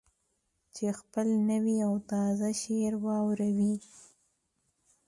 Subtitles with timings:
[0.75, 3.73] چې خپل نوی او تازه شعر واوروي.